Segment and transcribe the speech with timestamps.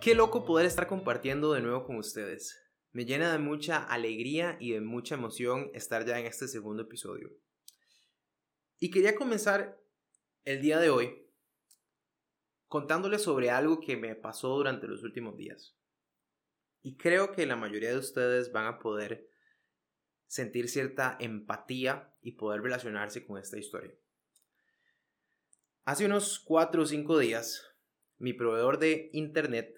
[0.00, 2.58] Qué loco poder estar compartiendo de nuevo con ustedes.
[2.92, 7.30] Me llena de mucha alegría y de mucha emoción estar ya en este segundo episodio.
[8.78, 9.78] Y quería comenzar
[10.44, 11.26] el día de hoy
[12.66, 15.76] contándoles sobre algo que me pasó durante los últimos días.
[16.80, 19.28] Y creo que la mayoría de ustedes van a poder
[20.26, 23.92] sentir cierta empatía y poder relacionarse con esta historia.
[25.84, 27.66] Hace unos 4 o 5 días,
[28.16, 29.76] mi proveedor de internet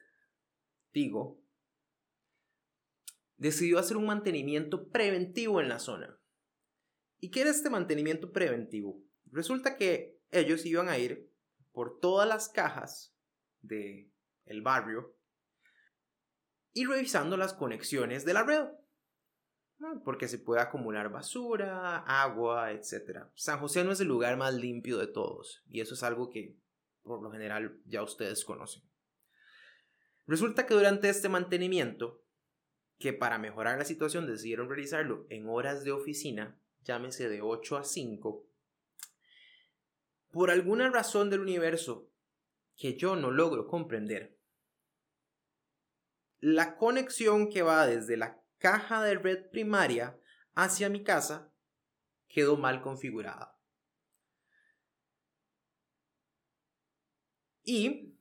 [3.37, 6.19] Decidió hacer un mantenimiento preventivo en la zona.
[7.19, 9.03] ¿Y qué era este mantenimiento preventivo?
[9.27, 11.33] Resulta que ellos iban a ir
[11.73, 13.17] por todas las cajas
[13.61, 14.13] del
[14.45, 15.17] el barrio
[16.73, 18.67] y revisando las conexiones de la red.
[20.05, 23.27] Porque se puede acumular basura, agua, etc.
[23.35, 26.57] San José no es el lugar más limpio de todos y eso es algo que
[27.03, 28.83] por lo general ya ustedes conocen.
[30.33, 32.25] Resulta que durante este mantenimiento,
[32.99, 37.85] que para mejorar la situación decidieron realizarlo en horas de oficina, llámese de 8 a
[37.85, 38.43] 5,
[40.31, 42.09] por alguna razón del universo
[42.79, 44.39] que yo no logro comprender,
[46.41, 50.19] la conexión que va desde la caja de red primaria
[50.55, 51.53] hacia mi casa
[52.27, 53.61] quedó mal configurada.
[57.65, 58.12] Y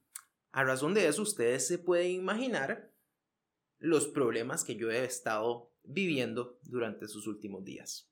[0.51, 2.91] a razón de eso, ustedes se pueden imaginar
[3.79, 8.09] los problemas que yo he estado viviendo durante sus últimos días.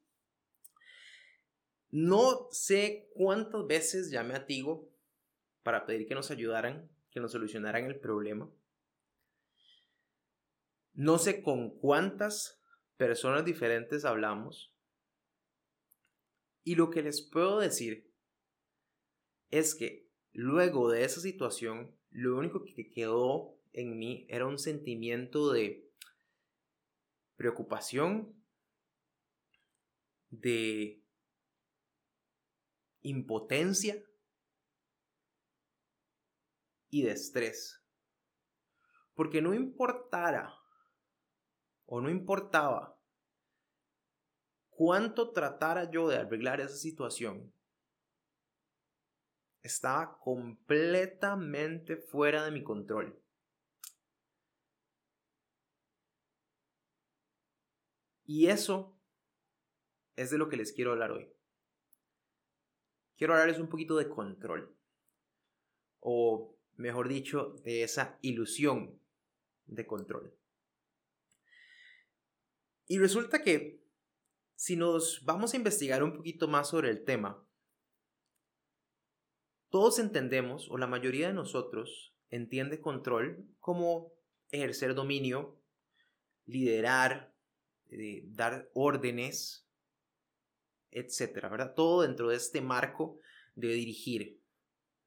[1.91, 4.89] No sé cuántas veces llamé a Tigo
[5.63, 8.49] para pedir que nos ayudaran, que nos solucionaran el problema.
[10.93, 12.61] No sé con cuántas
[12.97, 14.73] personas diferentes hablamos.
[16.63, 18.11] Y lo que les puedo decir
[19.49, 25.51] es que luego de esa situación lo único que quedó en mí era un sentimiento
[25.51, 25.89] de
[27.35, 28.35] preocupación,
[30.29, 31.03] de
[33.01, 34.03] impotencia
[36.89, 37.83] y de estrés.
[39.13, 40.55] Porque no importara
[41.85, 42.99] o no importaba
[44.69, 47.53] cuánto tratara yo de arreglar esa situación,
[49.61, 53.21] estaba completamente fuera de mi control.
[58.25, 58.95] Y eso
[60.15, 61.27] es de lo que les quiero hablar hoy.
[63.17, 64.77] Quiero hablarles un poquito de control.
[65.99, 69.01] O mejor dicho, de esa ilusión
[69.65, 70.37] de control.
[72.85, 73.83] Y resulta que
[74.55, 77.45] si nos vamos a investigar un poquito más sobre el tema,
[79.69, 84.11] todos entendemos, o la mayoría de nosotros, entiende control como
[84.51, 85.59] ejercer dominio,
[86.45, 87.33] liderar,
[87.89, 89.67] eh, dar órdenes,
[90.91, 91.73] etcétera, ¿verdad?
[91.75, 93.19] Todo dentro de este marco
[93.55, 94.41] de dirigir,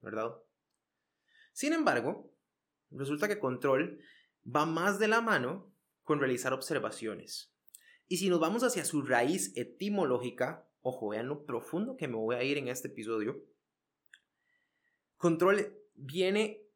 [0.01, 0.33] ¿verdad?
[1.51, 2.31] Sin embargo,
[2.91, 3.99] resulta que control
[4.43, 5.71] va más de la mano
[6.03, 7.53] con realizar observaciones.
[8.07, 12.35] Y si nos vamos hacia su raíz etimológica, ojo, vean lo profundo que me voy
[12.35, 13.43] a ir en este episodio,
[15.23, 16.67] Control viene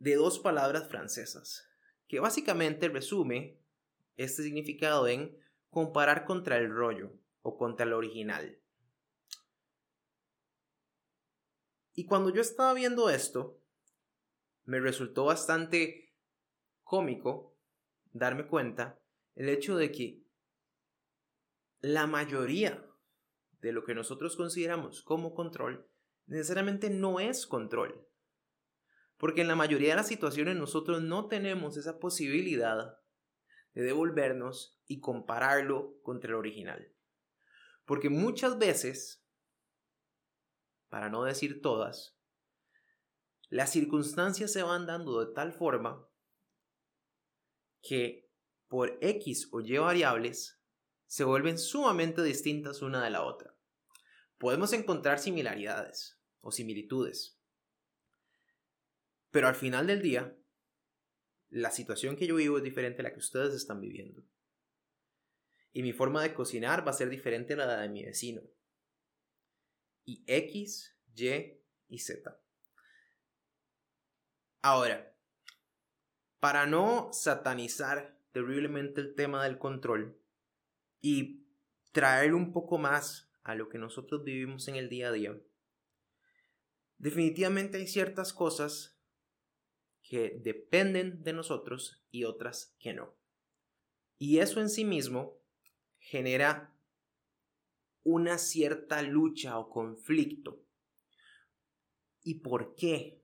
[0.00, 1.70] de dos palabras francesas,
[2.08, 3.60] que básicamente resume
[4.16, 5.38] este significado en
[5.70, 7.12] comparar contra el rollo
[7.42, 8.60] o contra el original.
[11.94, 13.62] Y cuando yo estaba viendo esto,
[14.64, 16.12] me resultó bastante
[16.82, 17.56] cómico
[18.12, 19.00] darme cuenta
[19.36, 20.24] el hecho de que
[21.78, 22.84] la mayoría
[23.60, 25.87] de lo que nosotros consideramos como control
[26.28, 28.06] necesariamente no es control.
[29.16, 32.98] Porque en la mayoría de las situaciones nosotros no tenemos esa posibilidad
[33.74, 36.94] de devolvernos y compararlo contra el original.
[37.84, 39.24] Porque muchas veces,
[40.88, 42.16] para no decir todas,
[43.48, 46.06] las circunstancias se van dando de tal forma
[47.82, 48.30] que
[48.68, 50.60] por X o Y variables
[51.06, 53.56] se vuelven sumamente distintas una de la otra.
[54.36, 57.38] Podemos encontrar similaridades, o similitudes.
[59.30, 60.36] Pero al final del día,
[61.50, 64.22] la situación que yo vivo es diferente a la que ustedes están viviendo.
[65.72, 68.42] Y mi forma de cocinar va a ser diferente a la de mi vecino.
[70.04, 72.40] Y X, Y y Z.
[74.62, 75.14] Ahora,
[76.40, 80.20] para no satanizar terriblemente el tema del control
[81.00, 81.46] y
[81.92, 85.38] traer un poco más a lo que nosotros vivimos en el día a día,
[86.98, 88.98] definitivamente hay ciertas cosas
[90.02, 93.16] que dependen de nosotros y otras que no.
[94.16, 95.40] Y eso en sí mismo
[95.98, 96.74] genera
[98.02, 100.64] una cierta lucha o conflicto.
[102.22, 103.22] ¿Y por qué?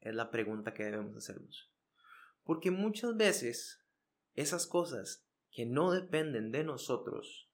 [0.00, 1.72] Es la pregunta que debemos hacernos.
[2.42, 3.84] Porque muchas veces
[4.34, 7.50] esas cosas que no dependen de nosotros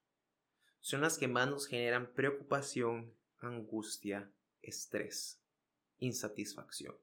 [0.81, 5.41] son las que más nos generan preocupación, angustia, estrés,
[6.02, 6.96] insatisfacción.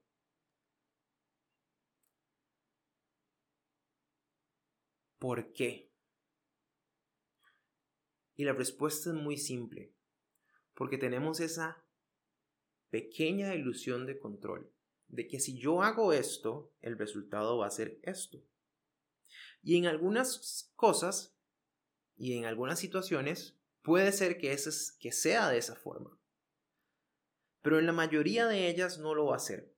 [5.18, 5.90] ¿Por qué?
[8.36, 9.94] Y la respuesta es muy simple,
[10.74, 11.84] porque tenemos esa
[12.90, 14.72] pequeña ilusión de control,
[15.08, 18.42] de que si yo hago esto, el resultado va a ser esto.
[19.62, 21.36] Y en algunas cosas
[22.16, 24.54] y en algunas situaciones puede ser que,
[24.98, 26.19] que sea de esa forma.
[27.62, 29.72] Pero en la mayoría de ellas no lo va a ser.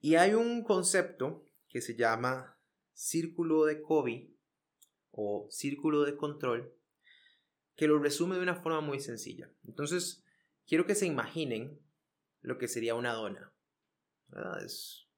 [0.00, 2.58] Y hay un concepto que se llama
[2.92, 4.30] círculo de Kobe
[5.10, 6.74] o círculo de control
[7.74, 9.50] que lo resume de una forma muy sencilla.
[9.64, 10.24] Entonces,
[10.66, 11.80] quiero que se imaginen
[12.40, 13.52] lo que sería una dona.
[14.64, 15.08] Es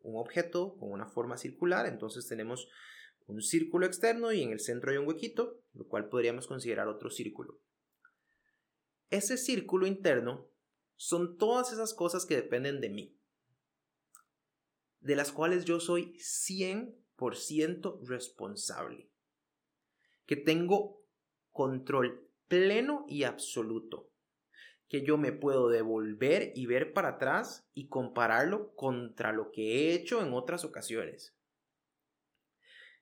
[0.00, 2.68] un objeto con una forma circular, entonces tenemos
[3.26, 7.10] un círculo externo y en el centro hay un huequito, lo cual podríamos considerar otro
[7.10, 7.60] círculo.
[9.10, 10.50] Ese círculo interno
[10.96, 13.16] son todas esas cosas que dependen de mí,
[15.00, 19.10] de las cuales yo soy 100% responsable,
[20.26, 21.02] que tengo
[21.50, 24.08] control pleno y absoluto
[24.88, 29.94] que yo me puedo devolver y ver para atrás y compararlo contra lo que he
[29.94, 31.36] hecho en otras ocasiones.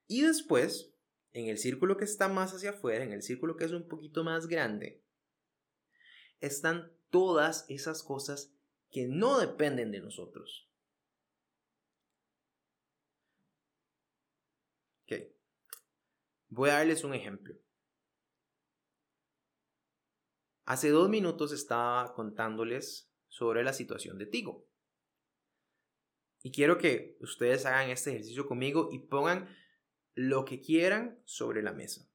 [0.09, 0.93] Y después,
[1.33, 4.25] en el círculo que está más hacia afuera, en el círculo que es un poquito
[4.25, 5.03] más grande,
[6.41, 8.53] están todas esas cosas
[8.91, 10.71] que no dependen de nosotros.
[15.05, 15.19] Ok.
[16.49, 17.55] Voy a darles un ejemplo.
[20.65, 24.67] Hace dos minutos estaba contándoles sobre la situación de Tigo.
[26.43, 29.49] Y quiero que ustedes hagan este ejercicio conmigo y pongan
[30.15, 32.09] lo que quieran sobre la mesa.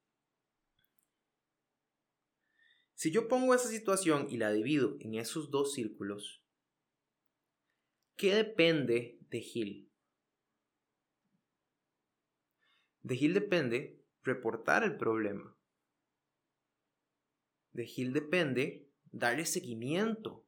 [3.01, 6.43] Si yo pongo esa situación y la divido en esos dos círculos,
[8.15, 9.91] ¿qué depende de Gil?
[13.01, 15.57] De Gil depende reportar el problema
[17.73, 20.45] de Gil depende darle seguimiento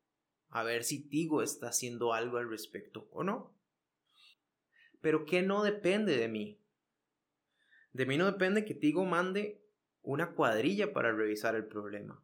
[0.50, 3.58] a ver si Tigo está haciendo algo al respecto o no.
[5.02, 6.62] Pero ¿qué no depende de mí?
[7.94, 9.60] De mí no depende que Tigo mande
[10.04, 12.23] una cuadrilla para revisar el problema.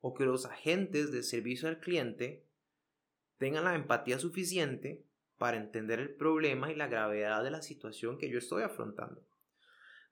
[0.00, 2.46] O que los agentes de servicio al cliente
[3.38, 5.04] tengan la empatía suficiente
[5.38, 9.26] para entender el problema y la gravedad de la situación que yo estoy afrontando.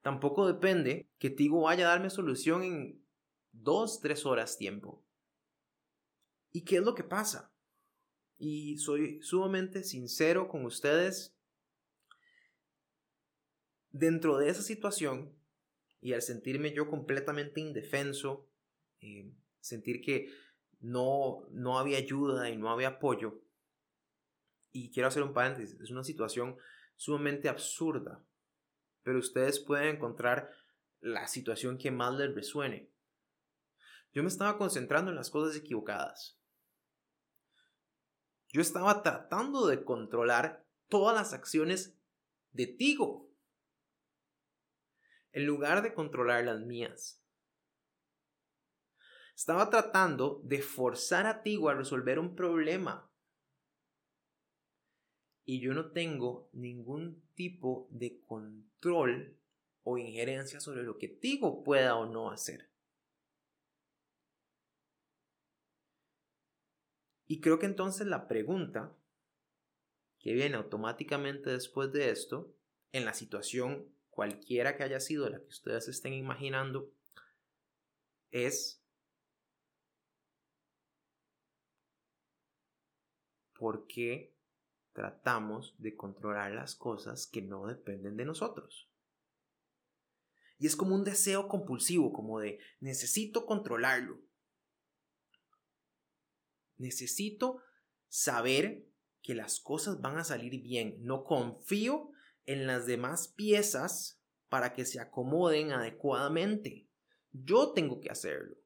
[0.02, 3.05] Tampoco depende que Tigo vaya a darme solución en
[3.52, 5.05] dos, tres horas tiempo.
[6.50, 7.52] ¿Y qué es lo que pasa?
[8.38, 11.37] Y soy sumamente sincero con ustedes.
[13.91, 15.37] Dentro de esa situación,
[16.00, 18.49] y al sentirme yo completamente indefenso,
[19.00, 19.31] eh,
[19.69, 20.29] sentir que
[20.81, 23.43] no, no había ayuda y no había apoyo,
[24.72, 26.56] y quiero hacer un paréntesis, es una situación
[26.96, 28.25] sumamente absurda,
[29.03, 30.51] pero ustedes pueden encontrar
[31.01, 32.91] la situación que más les resuene.
[34.13, 36.39] Yo me estaba concentrando en las cosas equivocadas.
[38.48, 41.98] Yo estaba tratando de controlar todas las acciones
[42.53, 43.31] de Tigo,
[45.32, 47.18] en lugar de controlar las mías.
[49.38, 53.08] Estaba tratando de forzar a Tigo a resolver un problema.
[55.44, 59.38] Y yo no tengo ningún tipo de control
[59.84, 62.68] o injerencia sobre lo que Tigo pueda o no hacer.
[67.28, 68.92] Y creo que entonces la pregunta
[70.18, 72.52] que viene automáticamente después de esto,
[72.90, 76.92] en la situación cualquiera que haya sido la que ustedes estén imaginando,
[78.32, 78.82] es
[83.58, 84.34] ¿por qué
[84.93, 88.91] tratamos de controlar las cosas que no dependen de nosotros?
[90.58, 94.20] Y es como un deseo compulsivo, como de necesito controlarlo.
[96.77, 97.62] Necesito
[98.08, 98.88] saber
[99.22, 100.96] que las cosas van a salir bien.
[101.00, 102.10] No confío
[102.46, 106.88] en las demás piezas para que se acomoden adecuadamente.
[107.31, 108.56] Yo tengo que hacerlo.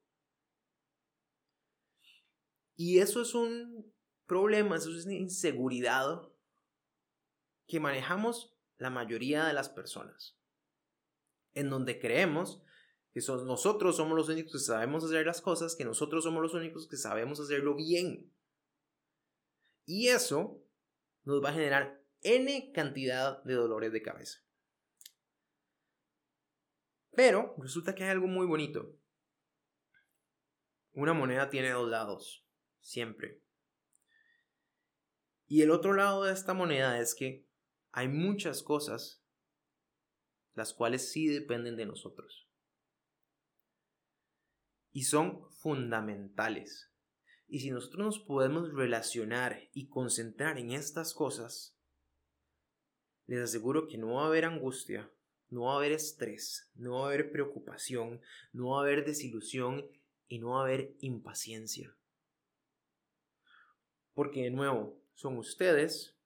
[2.75, 3.92] Y eso es un
[4.25, 6.21] problema, eso es una inseguridad
[7.67, 10.37] que manejamos la mayoría de las personas,
[11.53, 12.63] en donde creemos
[13.13, 16.87] que nosotros somos los únicos que sabemos hacer las cosas, que nosotros somos los únicos
[16.87, 18.33] que sabemos hacerlo bien.
[19.85, 20.63] Y eso
[21.23, 24.39] nos va a generar N cantidad de dolores de cabeza.
[27.11, 28.97] Pero resulta que hay algo muy bonito.
[30.93, 32.47] Una moneda tiene dos lados,
[32.79, 33.43] siempre.
[35.47, 37.45] Y el otro lado de esta moneda es que
[37.91, 39.23] hay muchas cosas
[40.55, 42.47] las cuales sí dependen de nosotros.
[44.91, 46.91] Y son fundamentales.
[47.47, 51.75] Y si nosotros nos podemos relacionar y concentrar en estas cosas,
[53.25, 55.11] les aseguro que no va a haber angustia,
[55.49, 58.21] no va a haber estrés, no va a haber preocupación,
[58.51, 59.87] no va a haber desilusión
[60.27, 61.95] y no va a haber impaciencia.
[64.13, 66.17] Porque de nuevo, son ustedes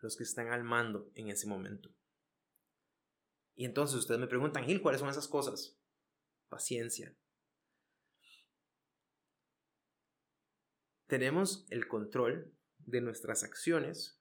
[0.00, 1.94] los que están al mando en ese momento.
[3.54, 5.78] Y entonces ustedes me preguntan, Gil, ¿cuáles son esas cosas?
[6.48, 7.16] Paciencia.
[11.06, 14.20] Tenemos el control de nuestras acciones,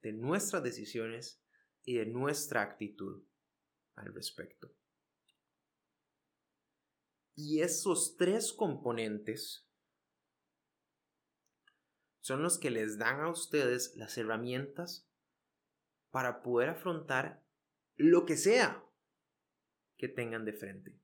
[0.00, 1.42] de nuestras decisiones
[1.84, 3.24] y de nuestra actitud
[3.94, 4.74] al respecto.
[7.34, 9.68] Y esos tres componentes
[12.22, 15.10] son los que les dan a ustedes las herramientas
[16.10, 17.44] para poder afrontar
[17.96, 18.84] lo que sea
[19.96, 21.00] que tengan de frente.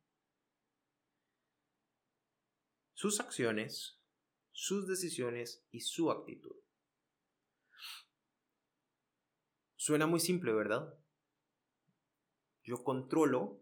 [2.94, 4.00] Sus acciones,
[4.52, 6.54] sus decisiones y su actitud.
[9.74, 10.96] Suena muy simple, ¿verdad?
[12.62, 13.60] Yo controlo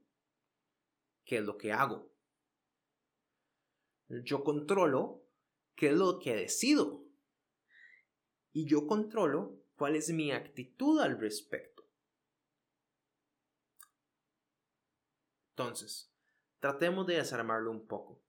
[1.24, 2.12] qué es lo que hago.
[4.08, 5.26] Yo controlo
[5.74, 7.05] qué es lo que decido.
[8.56, 11.86] Y yo controlo cuál es mi actitud al respecto.
[15.50, 16.10] Entonces,
[16.58, 18.22] tratemos de desarmarlo un poco.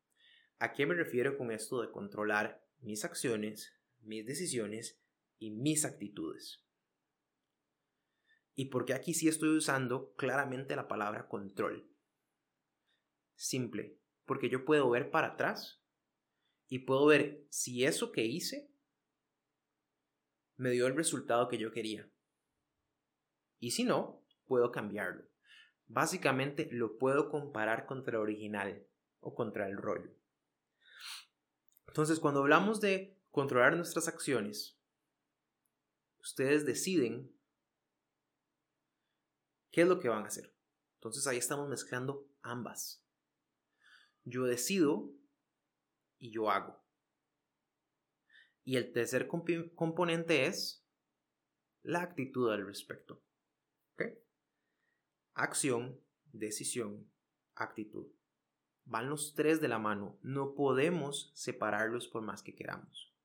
[0.60, 5.00] ¿A qué me refiero con esto de controlar mis acciones, mis decisiones
[5.40, 6.68] y mis actitudes?
[8.60, 11.88] y porque aquí sí estoy usando claramente la palabra control.
[13.36, 15.80] Simple, porque yo puedo ver para atrás
[16.68, 18.72] y puedo ver si eso que hice
[20.58, 22.10] me dio el resultado que yo quería.
[23.60, 25.28] Y si no, puedo cambiarlo.
[25.88, 28.86] Básicamente lo puedo comparar contra el original
[29.22, 30.12] o contra el rollo.
[31.88, 34.78] Entonces, cuando hablamos de controlar nuestras acciones,
[36.20, 37.38] ustedes deciden
[39.78, 40.52] ¿Qué es lo que van a hacer?
[40.96, 43.06] Entonces ahí estamos mezclando ambas.
[44.24, 45.12] Yo decido
[46.18, 46.84] y yo hago.
[48.68, 50.86] Y el tercer componente es
[51.84, 53.24] la actitud al respecto.
[55.34, 56.02] Acción,
[56.34, 57.10] decisión,
[57.56, 58.08] actitud.
[58.84, 60.20] Van los tres de la mano.
[60.22, 63.16] No podemos separarlos por más que queramos.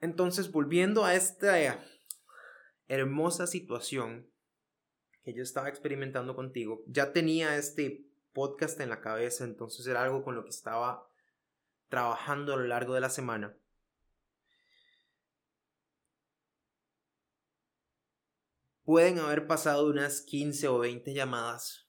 [0.00, 1.78] Entonces, volviendo a esta
[2.88, 4.32] hermosa situación
[5.24, 10.24] que yo estaba experimentando contigo, ya tenía este podcast en la cabeza, entonces era algo
[10.24, 11.11] con lo que estaba
[11.92, 13.54] trabajando a lo largo de la semana.
[18.82, 21.86] Pueden haber pasado unas 15 o 20 llamadas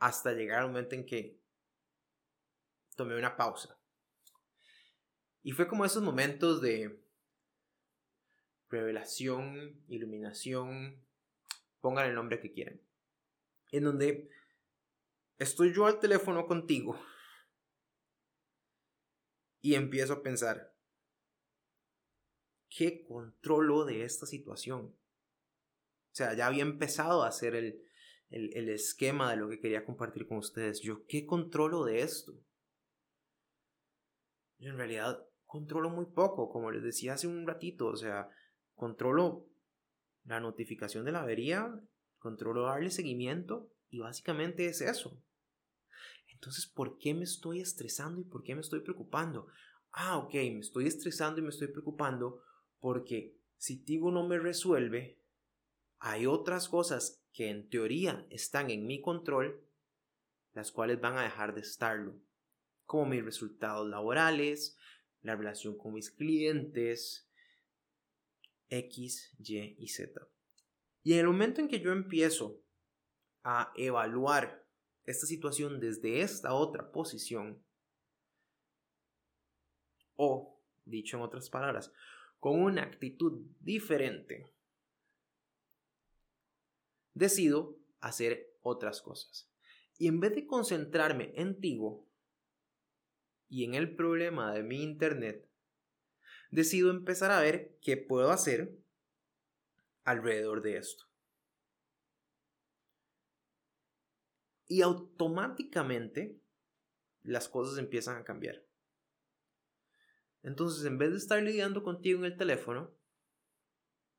[0.00, 1.38] hasta llegar al momento en que
[2.96, 3.78] tomé una pausa.
[5.44, 7.00] Y fue como esos momentos de
[8.68, 11.06] revelación, iluminación,
[11.80, 12.80] pongan el nombre que quieran.
[13.70, 14.28] En donde
[15.38, 16.98] estoy yo al teléfono contigo
[19.66, 20.72] y empiezo a pensar,
[22.68, 24.94] ¿qué controlo de esta situación?
[24.94, 27.82] O sea, ya había empezado a hacer el,
[28.30, 30.82] el, esquema de lo que quería compartir con ustedes.
[30.82, 32.32] Yo, ¿qué controlo de esto?
[34.58, 38.28] Yo en realidad controlo muy poco, como les decía hace un ratito, o sea,
[38.76, 39.48] controlo
[40.22, 41.74] la notificación de la avería,
[42.18, 45.20] controlo darle seguimiento y básicamente es eso.
[46.36, 49.48] Entonces, ¿por qué me estoy estresando y por qué me estoy preocupando?
[49.92, 52.42] Ah, ok, me estoy estresando y me estoy preocupando
[52.78, 55.18] porque si Tigo no me resuelve,
[55.98, 59.66] hay otras cosas que en teoría están en mi control,
[60.52, 62.20] las cuales van a dejar de estarlo,
[62.84, 64.76] como mis resultados laborales,
[65.22, 67.30] la relación con mis clientes,
[68.68, 70.20] X, Y y Z.
[71.02, 72.62] Y en el momento en que yo empiezo
[73.42, 74.65] a evaluar
[75.06, 77.62] esta situación desde esta otra posición,
[80.16, 81.92] o, dicho en otras palabras,
[82.40, 84.46] con una actitud diferente,
[87.14, 89.48] decido hacer otras cosas.
[89.98, 92.06] Y en vez de concentrarme en Tigo
[93.48, 95.48] y en el problema de mi internet,
[96.50, 98.76] decido empezar a ver qué puedo hacer
[100.04, 101.06] alrededor de esto.
[104.68, 106.40] Y automáticamente
[107.22, 108.64] las cosas empiezan a cambiar.
[110.42, 112.94] Entonces, en vez de estar lidiando contigo en el teléfono,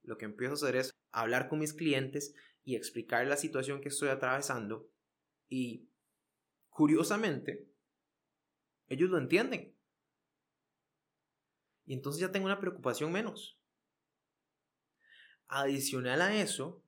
[0.03, 3.89] lo que empiezo a hacer es hablar con mis clientes y explicar la situación que
[3.89, 4.89] estoy atravesando
[5.47, 5.89] y,
[6.69, 7.69] curiosamente,
[8.87, 9.73] ellos lo entienden.
[11.85, 13.57] Y entonces ya tengo una preocupación menos.
[15.47, 16.83] Adicional a eso,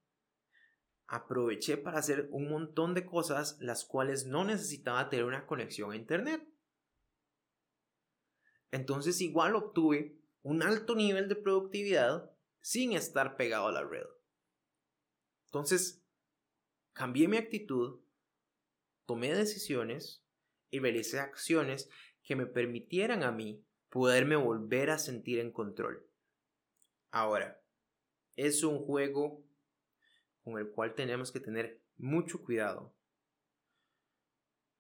[1.10, 5.96] aproveché para hacer un montón de cosas las cuales no necesitaba tener una conexión a
[5.96, 6.48] Internet.
[8.72, 14.06] Entonces igual obtuve un alto nivel de productividad sin estar pegado a la red.
[15.46, 16.06] Entonces,
[16.94, 18.02] cambié mi actitud,
[19.08, 20.24] tomé decisiones
[20.70, 21.90] y realicé acciones
[22.22, 26.08] que me permitieran a mí poderme volver a sentir en control.
[27.10, 27.64] Ahora,
[28.36, 29.49] es un juego
[30.44, 32.96] con el cual tenemos que tener mucho cuidado.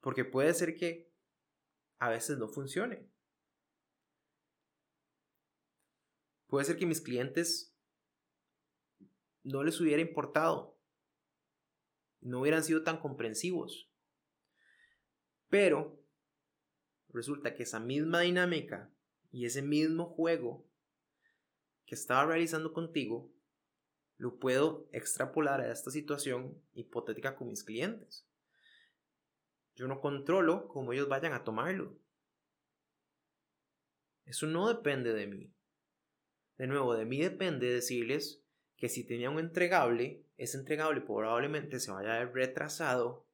[0.01, 1.11] Porque puede ser que
[1.99, 3.09] a veces no funcione.
[6.47, 7.75] Puede ser que mis clientes
[9.43, 10.79] no les hubiera importado.
[12.21, 13.91] No hubieran sido tan comprensivos.
[15.49, 16.01] Pero
[17.09, 18.91] resulta que esa misma dinámica
[19.31, 20.67] y ese mismo juego
[21.85, 23.31] que estaba realizando contigo
[24.19, 28.27] lo puedo extrapolar a esta situación hipotética con mis clientes.
[29.75, 31.97] Yo no controlo cómo ellos vayan a tomarlo.
[34.25, 35.53] Eso no depende de mí.
[36.57, 38.43] De nuevo, de mí depende decirles
[38.75, 43.25] que si tenía un entregable, ese entregable probablemente se vaya a ver retrasado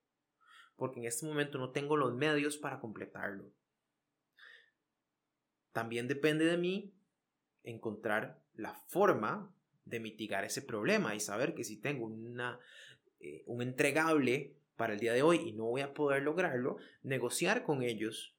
[0.75, 3.51] porque en este momento no tengo los medios para completarlo.
[5.71, 6.93] También depende de mí
[7.63, 9.54] encontrar la forma
[9.85, 12.59] de mitigar ese problema y saber que si tengo una,
[13.19, 17.63] eh, un entregable para el día de hoy y no voy a poder lograrlo, negociar
[17.63, 18.35] con ellos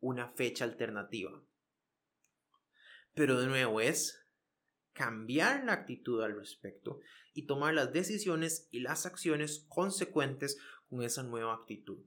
[0.00, 1.42] una fecha alternativa.
[3.14, 4.26] Pero de nuevo es
[4.92, 7.00] cambiar la actitud al respecto
[7.32, 10.58] y tomar las decisiones y las acciones consecuentes
[10.88, 11.98] con esa nueva actitud.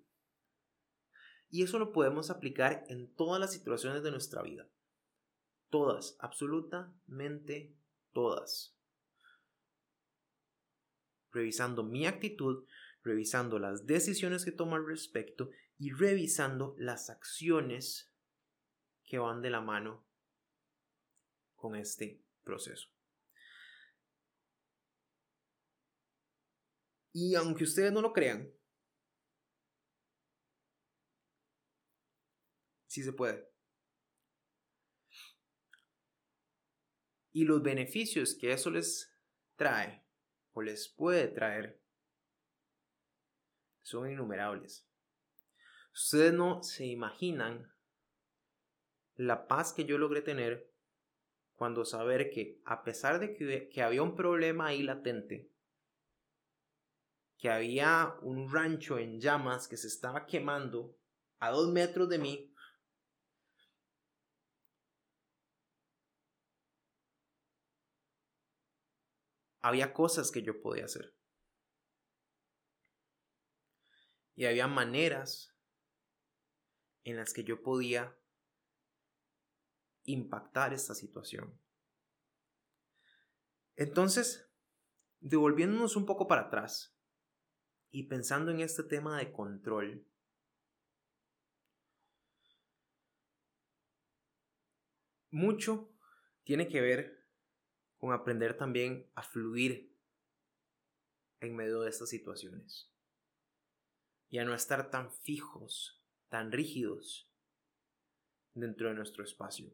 [1.50, 4.68] Y eso lo podemos aplicar en todas las situaciones de nuestra vida.
[5.70, 7.76] Todas, absolutamente
[8.14, 8.76] todas.
[11.32, 12.66] Revisando mi actitud,
[13.04, 18.12] revisando las decisiones que tomo al respecto y revisando las acciones
[19.06, 20.06] que van de la mano
[21.56, 22.90] con este proceso.
[27.14, 28.54] Y aunque ustedes no lo crean,
[32.86, 33.57] sí se puede.
[37.38, 39.16] Y los beneficios que eso les
[39.58, 40.04] trae
[40.54, 41.80] o les puede traer
[43.84, 44.90] son innumerables.
[45.94, 47.72] Ustedes no se imaginan
[49.18, 50.74] la paz que yo logré tener
[51.54, 55.52] cuando saber que a pesar de que, que había un problema ahí latente,
[57.38, 60.98] que había un rancho en llamas que se estaba quemando
[61.38, 62.52] a dos metros de mí,
[69.68, 71.14] había cosas que yo podía hacer.
[74.36, 75.56] Y había maneras
[77.04, 78.18] en las que yo podía
[80.04, 81.60] impactar esta situación.
[83.76, 84.50] Entonces,
[85.20, 86.98] devolviéndonos un poco para atrás
[87.90, 90.08] y pensando en este tema de control,
[95.30, 95.94] mucho
[96.44, 97.17] tiene que ver
[97.98, 99.94] con aprender también a fluir
[101.40, 102.92] en medio de estas situaciones
[104.30, 107.32] y a no estar tan fijos, tan rígidos
[108.54, 109.72] dentro de nuestro espacio.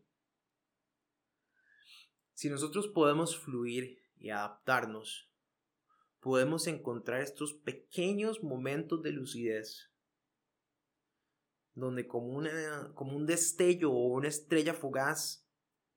[2.34, 5.30] Si nosotros podemos fluir y adaptarnos,
[6.20, 9.90] podemos encontrar estos pequeños momentos de lucidez
[11.76, 15.48] donde como, una, como un destello o una estrella fugaz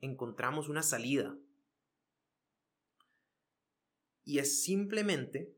[0.01, 1.37] encontramos una salida
[4.27, 5.57] y es simplemente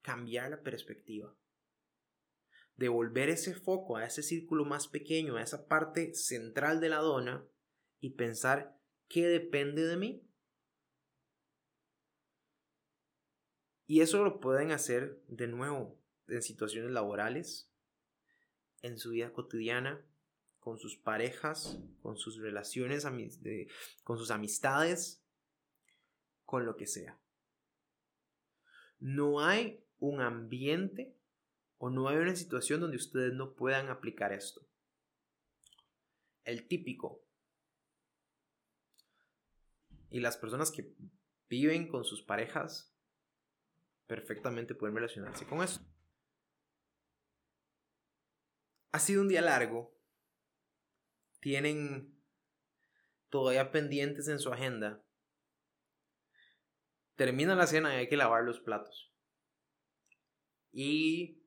[0.00, 1.36] cambiar la perspectiva.
[2.76, 7.46] Devolver ese foco a ese círculo más pequeño, a esa parte central de la dona
[8.00, 10.26] y pensar qué depende de mí.
[13.86, 17.70] Y eso lo pueden hacer de nuevo en situaciones laborales,
[18.80, 20.02] en su vida cotidiana,
[20.60, 23.06] con sus parejas, con sus relaciones,
[24.02, 25.22] con sus amistades,
[26.48, 27.20] con lo que sea.
[29.00, 31.14] No hay un ambiente
[31.76, 34.66] o no hay una situación donde ustedes no puedan aplicar esto.
[36.44, 37.22] El típico.
[40.08, 40.90] Y las personas que
[41.50, 42.96] viven con sus parejas
[44.06, 45.82] perfectamente pueden relacionarse con eso.
[48.92, 49.94] Ha sido un día largo.
[51.40, 52.18] Tienen
[53.28, 55.04] todavía pendientes en su agenda.
[57.18, 59.12] Termina la cena y hay que lavar los platos.
[60.70, 61.42] Y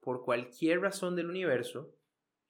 [0.00, 1.96] por cualquier razón del universo,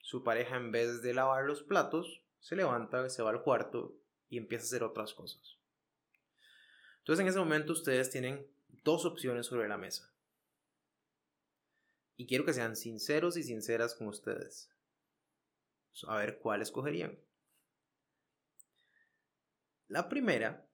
[0.00, 3.96] su pareja en vez de lavar los platos, se levanta, se va al cuarto
[4.28, 5.58] y empieza a hacer otras cosas.
[6.98, 8.50] Entonces en ese momento ustedes tienen
[8.82, 10.12] dos opciones sobre la mesa.
[12.16, 14.72] Y quiero que sean sinceros y sinceras con ustedes.
[16.08, 17.16] A ver cuál escogerían.
[19.88, 20.66] La primera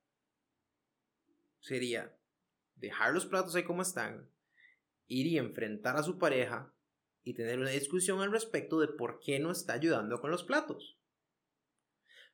[1.60, 2.16] sería
[2.76, 4.30] dejar los platos ahí como están,
[5.06, 6.72] ir y enfrentar a su pareja
[7.22, 10.96] y tener una discusión al respecto de por qué no está ayudando con los platos.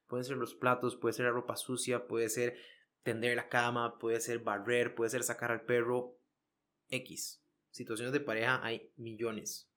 [0.07, 2.57] Pueden ser los platos, puede ser la ropa sucia, puede ser
[3.03, 6.17] tender la cama, puede ser barrer, puede ser sacar al perro.
[6.89, 7.43] X.
[7.71, 9.69] Situaciones de pareja hay millones.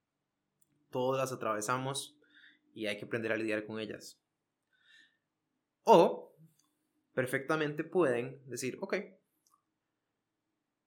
[0.91, 2.15] Todas las atravesamos
[2.73, 4.21] y hay que aprender a lidiar con ellas.
[5.83, 6.28] O
[7.13, 8.95] perfectamente pueden decir, ok,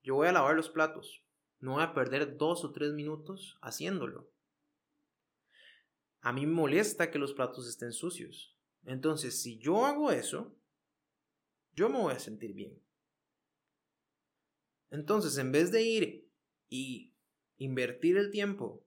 [0.02, 1.24] yo voy a lavar los platos.
[1.60, 4.30] No voy a perder dos o tres minutos haciéndolo.
[6.20, 8.56] A mí me molesta que los platos estén sucios.
[8.84, 10.56] Entonces, si yo hago eso,
[11.74, 12.80] yo me voy a sentir bien.
[14.90, 16.30] Entonces, en vez de ir
[16.68, 17.14] y
[17.58, 18.84] invertir el tiempo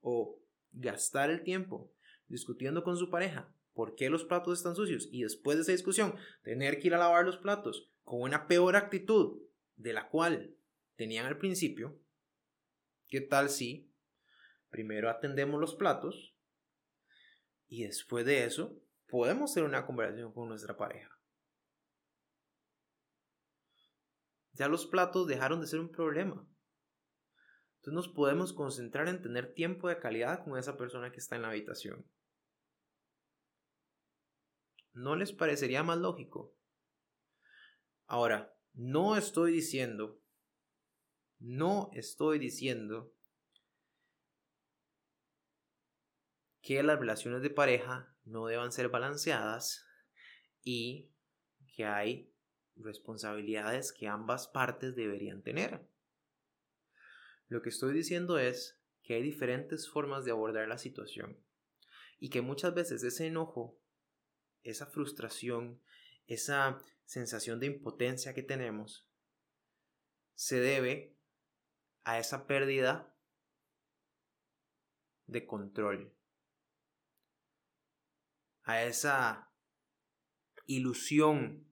[0.00, 0.38] o
[0.72, 1.92] gastar el tiempo
[2.28, 6.16] discutiendo con su pareja por qué los platos están sucios y después de esa discusión
[6.42, 9.42] tener que ir a lavar los platos con una peor actitud
[9.76, 10.54] de la cual
[10.96, 11.98] tenían al principio,
[13.08, 13.90] ¿qué tal si
[14.68, 16.34] primero atendemos los platos
[17.68, 21.18] y después de eso podemos hacer una conversación con nuestra pareja?
[24.52, 26.46] Ya los platos dejaron de ser un problema.
[27.76, 31.42] Entonces nos podemos concentrar en tener tiempo de calidad con esa persona que está en
[31.42, 32.06] la habitación.
[34.92, 36.54] ¿No les parecería más lógico?
[38.06, 40.20] Ahora, no estoy diciendo,
[41.38, 43.12] no estoy diciendo
[46.60, 49.86] que las relaciones de pareja no deban ser balanceadas
[50.62, 51.10] y
[51.74, 52.32] que hay
[52.76, 55.86] responsabilidades que ambas partes deberían tener.
[57.48, 61.38] Lo que estoy diciendo es que hay diferentes formas de abordar la situación
[62.18, 63.81] y que muchas veces ese enojo,
[64.62, 65.80] esa frustración,
[66.26, 69.06] esa sensación de impotencia que tenemos
[70.34, 71.16] se debe
[72.04, 73.14] a esa pérdida
[75.26, 76.12] de control,
[78.64, 79.50] a esa
[80.66, 81.66] ilusión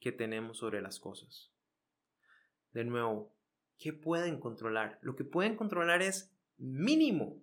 [0.00, 1.52] que tenemos sobre las cosas.
[2.72, 3.34] De nuevo,
[3.78, 4.98] ¿qué pueden controlar?
[5.02, 7.42] Lo que pueden controlar es mínimo.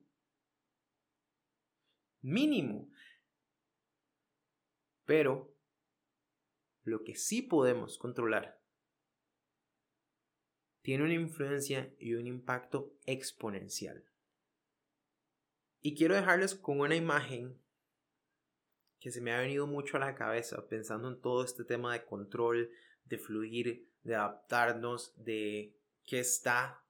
[2.21, 2.89] Mínimo.
[5.07, 5.55] Pero
[6.83, 8.61] lo que sí podemos controlar
[10.81, 14.05] tiene una influencia y un impacto exponencial.
[15.79, 17.57] Y quiero dejarles con una imagen
[18.99, 22.03] que se me ha venido mucho a la cabeza pensando en todo este tema de
[22.03, 22.69] control,
[23.05, 26.83] de fluir, de adaptarnos, de qué está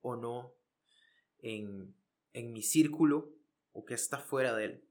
[0.00, 0.54] o no
[1.38, 1.92] en,
[2.32, 3.34] en mi círculo
[3.72, 4.84] o qué está fuera de él.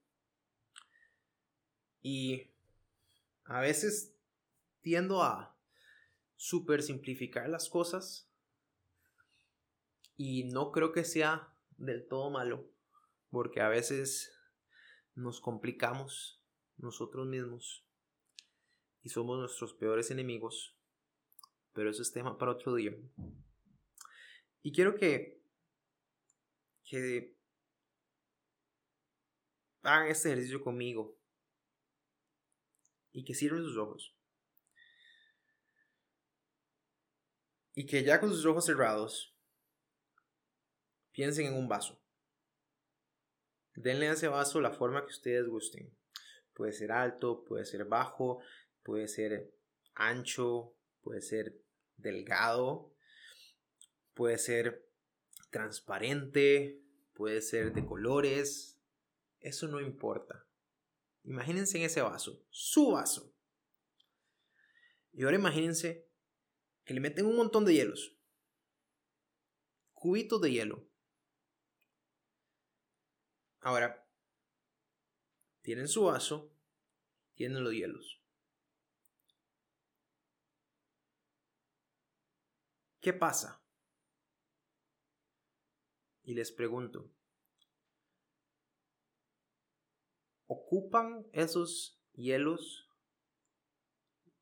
[2.02, 2.53] Y
[3.46, 4.16] a veces
[4.82, 5.58] tiendo a
[6.36, 8.30] super simplificar las cosas
[10.16, 12.70] y no creo que sea del todo malo
[13.30, 14.38] porque a veces
[15.16, 16.42] nos complicamos
[16.78, 17.86] nosotros mismos
[19.02, 20.76] y somos nuestros peores enemigos
[21.74, 22.96] pero eso es tema para otro día.
[24.62, 25.42] Y quiero que
[26.86, 27.36] que
[29.82, 31.18] hagan este ejercicio conmigo
[33.14, 34.14] y que cierren sus ojos
[37.76, 39.36] y que ya con sus ojos cerrados
[41.12, 42.00] piensen en un vaso.
[43.76, 45.96] Denle a ese vaso la forma que ustedes gusten.
[46.54, 48.40] Puede ser alto, puede ser bajo,
[48.84, 49.52] puede ser
[49.96, 51.60] ancho, puede ser
[51.98, 52.94] delgado,
[54.14, 54.88] puede ser
[55.50, 56.80] transparente,
[57.14, 58.80] puede ser de colores.
[59.40, 60.46] Eso no importa.
[61.24, 63.34] Imagínense en ese vaso, su vaso.
[65.14, 66.10] Y ahora imagínense
[66.84, 68.18] que le meten un montón de hielos.
[69.94, 70.90] Cubitos de hielo.
[73.62, 74.06] Ahora,
[75.62, 76.54] tienen su vaso,
[77.36, 78.22] tienen los hielos.
[83.00, 83.62] ¿Qué pasa?
[86.24, 87.10] Y les pregunto,
[90.54, 92.90] ¿ocupan esos hielos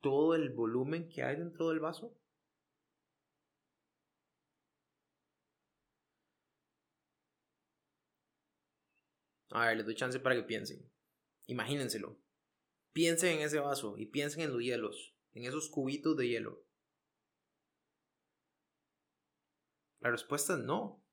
[0.01, 2.17] todo el volumen que hay dentro del vaso?
[9.51, 10.89] A ver, les doy chance para que piensen.
[11.47, 12.17] Imagínenselo.
[12.93, 16.65] Piensen en ese vaso y piensen en los hielos, en esos cubitos de hielo.
[19.99, 21.03] La respuesta es no.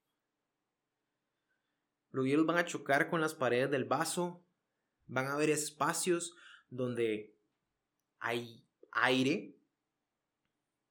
[2.11, 4.47] Los hielos van a chocar con las paredes del vaso,
[5.09, 6.37] van a haber espacios
[6.71, 7.37] donde
[8.21, 9.59] hay aire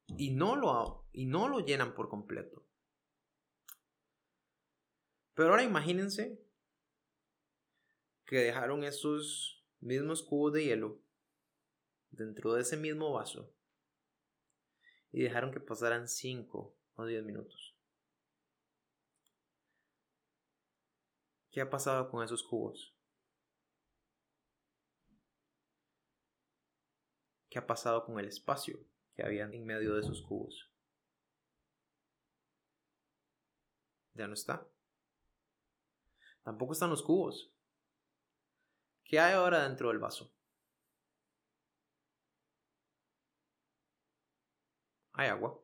[0.08, 2.66] y no lo, y no lo llenan por completo.
[5.34, 6.44] Pero ahora imagínense
[8.26, 11.00] que dejaron esos mismos cubos de hielo
[12.10, 13.54] dentro de ese mismo vaso
[15.12, 17.76] y dejaron que pasaran 5 o 10 minutos.
[21.52, 22.97] ¿Qué ha pasado con esos cubos?
[27.58, 28.78] ¿Qué ha pasado con el espacio
[29.16, 30.70] que había en medio de esos cubos?
[34.14, 34.70] Ya no está.
[36.44, 37.52] Tampoco están los cubos.
[39.04, 40.32] ¿Qué hay ahora dentro del vaso?
[45.14, 45.60] Hay agua.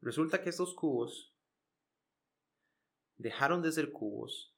[0.00, 1.34] Resulta que estos cubos
[3.16, 4.54] dejaron de ser cubos,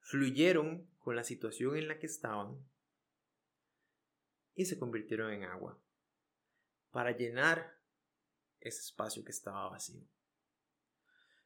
[0.00, 2.68] fluyeron con la situación en la que estaban
[4.56, 5.80] y se convirtieron en agua
[6.90, 7.80] para llenar
[8.58, 10.04] ese espacio que estaba vacío.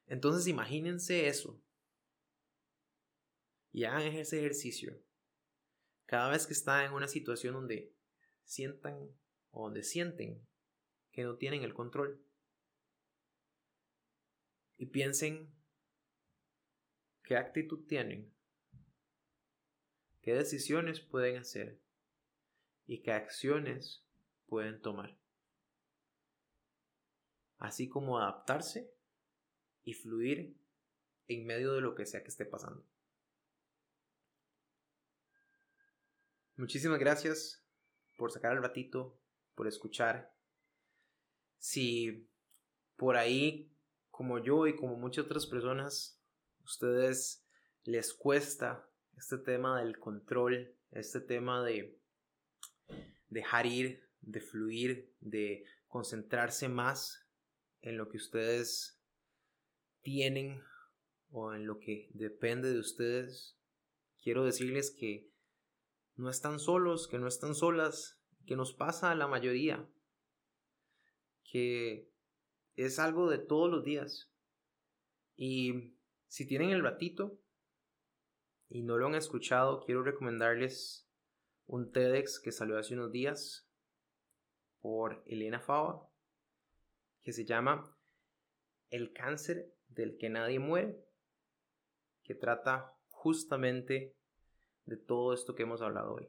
[0.06, 1.62] Entonces imagínense eso
[3.70, 4.98] y hagan ese ejercicio.
[6.06, 7.94] Cada vez que están en una situación donde
[8.44, 9.14] sientan
[9.50, 10.48] o donde sienten
[11.10, 12.24] que no tienen el control.
[14.78, 15.54] Y piensen
[17.24, 18.34] qué actitud tienen,
[20.22, 21.78] qué decisiones pueden hacer
[22.86, 24.04] y qué acciones
[24.46, 25.16] pueden tomar.
[27.58, 28.92] Así como adaptarse
[29.84, 30.56] y fluir
[31.28, 32.84] en medio de lo que sea que esté pasando.
[36.56, 37.64] Muchísimas gracias
[38.16, 39.18] por sacar el ratito,
[39.54, 40.34] por escuchar.
[41.58, 42.28] Si
[42.96, 43.72] por ahí,
[44.10, 46.20] como yo y como muchas otras personas,
[46.64, 47.46] ustedes
[47.84, 48.89] les cuesta
[49.20, 52.00] este tema del control, este tema de
[53.28, 57.28] dejar ir, de fluir, de concentrarse más
[57.82, 58.98] en lo que ustedes
[60.00, 60.62] tienen
[61.28, 63.58] o en lo que depende de ustedes,
[64.22, 65.30] quiero decirles que
[66.16, 69.86] no están solos, que no están solas, que nos pasa a la mayoría,
[71.44, 72.10] que
[72.74, 74.32] es algo de todos los días.
[75.36, 75.94] Y
[76.26, 77.38] si tienen el ratito
[78.70, 81.08] y no lo han escuchado, quiero recomendarles
[81.66, 83.68] un TEDx que salió hace unos días
[84.80, 86.08] por Elena Fava,
[87.20, 87.96] que se llama
[88.88, 91.04] El cáncer del que nadie muere,
[92.22, 94.16] que trata justamente
[94.84, 96.28] de todo esto que hemos hablado hoy.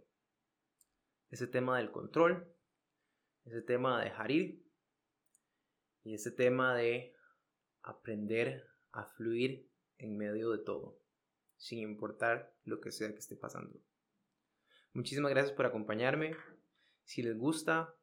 [1.29, 2.51] Ese tema del control,
[3.45, 4.65] ese tema de dejar ir
[6.03, 7.15] y ese tema de
[7.83, 11.00] aprender a fluir en medio de todo,
[11.61, 13.79] sin importar lo que sea que esté pasando.
[14.93, 16.35] Muchísimas gracias por acompañarme.
[17.03, 17.93] Si les gusta,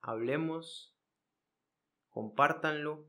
[0.00, 0.92] hablemos,
[2.08, 3.06] compártanlo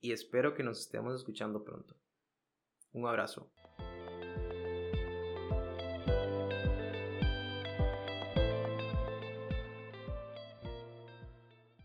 [0.00, 1.96] y espero que nos estemos escuchando pronto.
[2.92, 3.50] Un abrazo.